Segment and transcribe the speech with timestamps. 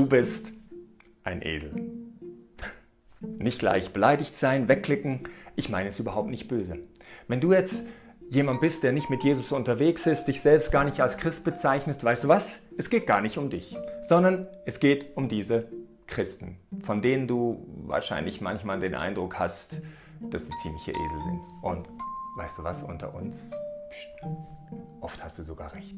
[0.00, 0.52] bist
[1.24, 1.72] ein Esel.
[3.20, 5.28] Nicht gleich beleidigt sein, wegklicken.
[5.54, 6.78] Ich meine es überhaupt nicht böse.
[7.28, 7.86] Wenn du jetzt
[8.30, 12.02] jemand bist, der nicht mit Jesus unterwegs ist, dich selbst gar nicht als Christ bezeichnest,
[12.02, 12.60] weißt du was?
[12.78, 15.68] Es geht gar nicht um dich, sondern es geht um diese
[16.06, 19.82] Christen, von denen du wahrscheinlich manchmal den Eindruck hast,
[20.30, 21.40] dass sie ziemliche Esel sind.
[21.62, 21.88] Und
[22.36, 23.44] weißt du was, unter uns?
[23.90, 24.08] Psst,
[25.00, 25.96] oft hast du sogar recht.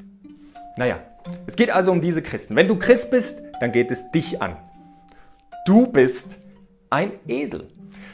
[0.77, 0.99] Naja,
[1.47, 2.55] es geht also um diese Christen.
[2.55, 4.57] Wenn du Christ bist, dann geht es dich an.
[5.65, 6.37] Du bist
[6.89, 7.67] ein Esel.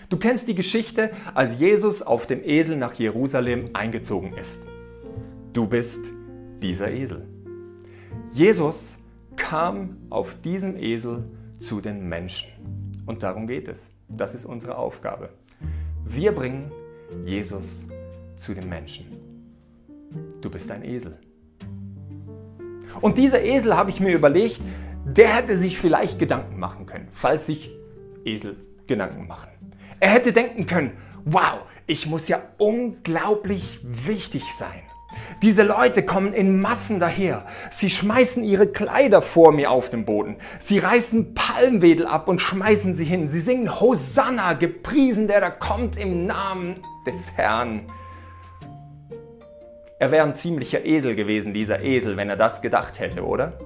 [0.10, 4.62] Du kennst die Geschichte, als Jesus auf dem Esel nach Jerusalem eingezogen ist.
[5.54, 6.06] Du bist
[6.62, 7.28] dieser Esel.
[8.30, 9.00] Jesus
[9.36, 11.24] kam auf diesem Esel
[11.58, 12.50] zu den Menschen.
[13.06, 13.82] Und darum geht es.
[14.08, 15.30] Das ist unsere Aufgabe.
[16.06, 16.72] Wir bringen
[17.26, 17.86] Jesus
[18.36, 19.06] zu den Menschen.
[20.42, 21.18] Du bist ein Esel.
[23.00, 24.62] Und dieser Esel habe ich mir überlegt,
[25.18, 27.72] der hätte sich vielleicht Gedanken machen können, falls sich
[28.26, 28.56] Esel
[28.88, 29.50] Gedanken machen.
[30.00, 30.92] Er hätte denken können,
[31.26, 34.82] wow, ich muss ja unglaublich wichtig sein.
[35.42, 37.46] Diese Leute kommen in Massen daher.
[37.70, 40.38] Sie schmeißen ihre Kleider vor mir auf den Boden.
[40.60, 43.28] Sie reißen Palmwedel ab und schmeißen sie hin.
[43.28, 47.82] Sie singen Hosanna, gepriesen der da kommt im Namen des Herrn.
[50.00, 53.60] Er wäre ein ziemlicher Esel gewesen, dieser Esel, wenn er das gedacht hätte, oder?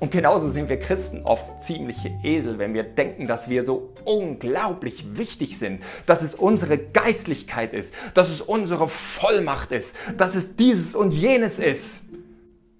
[0.00, 5.16] Und genauso sind wir Christen oft ziemliche Esel, wenn wir denken, dass wir so unglaublich
[5.16, 10.94] wichtig sind, dass es unsere Geistlichkeit ist, dass es unsere Vollmacht ist, dass es dieses
[10.94, 12.02] und jenes ist.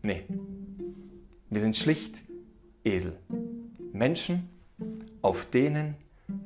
[0.02, 0.24] Nee,
[1.50, 2.16] wir sind schlicht
[2.84, 3.16] Esel.
[3.92, 4.48] Menschen,
[5.22, 5.96] auf denen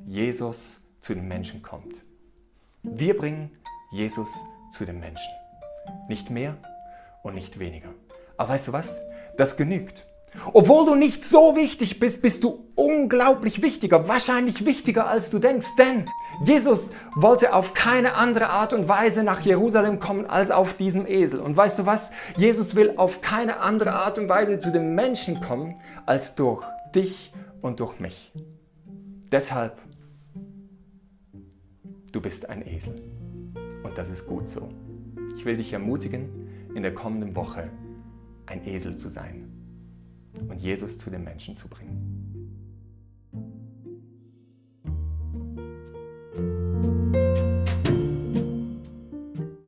[0.07, 2.01] Jesus zu den Menschen kommt.
[2.81, 3.51] Wir bringen
[3.91, 4.29] Jesus
[4.71, 5.31] zu den Menschen.
[6.07, 6.57] Nicht mehr
[7.21, 7.89] und nicht weniger.
[8.37, 8.99] Aber weißt du was?
[9.37, 10.05] Das genügt.
[10.53, 15.67] Obwohl du nicht so wichtig bist, bist du unglaublich wichtiger, wahrscheinlich wichtiger als du denkst.
[15.77, 16.05] Denn
[16.43, 21.39] Jesus wollte auf keine andere Art und Weise nach Jerusalem kommen als auf diesem Esel.
[21.39, 22.11] Und weißt du was?
[22.35, 27.31] Jesus will auf keine andere Art und Weise zu den Menschen kommen als durch dich
[27.61, 28.33] und durch mich.
[29.31, 29.77] Deshalb,
[32.11, 32.95] du bist ein Esel.
[33.83, 34.69] Und das ist gut so.
[35.35, 36.29] Ich will dich ermutigen,
[36.73, 37.69] in der kommenden Woche
[38.45, 39.62] ein Esel zu sein
[40.39, 42.32] und Jesus zu den Menschen zu bringen.